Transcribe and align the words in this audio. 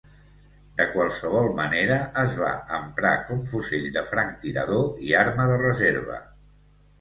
De 0.77 0.85
qualsevol 0.93 1.49
manera, 1.59 1.97
es 2.21 2.33
va 2.39 2.49
emprar 2.77 3.11
com 3.27 3.43
fusell 3.53 3.85
de 3.99 4.03
franctirador 4.13 4.89
i 5.11 5.15
arma 5.21 5.47
de 5.53 5.61
reserva. 5.67 6.19